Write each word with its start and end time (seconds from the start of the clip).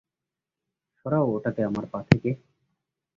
সরাও 0.97 1.25
ওটাকে 1.35 1.61
আমার 1.63 1.85
পা 1.91 1.99
থেকে! 2.09 2.29